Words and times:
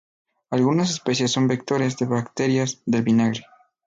Algunas 0.49 0.89
especies 0.89 1.29
son 1.31 1.47
vectores 1.47 1.95
de 1.97 2.07
bacterias 2.07 2.81
del 2.87 3.03
vinagre. 3.03 3.45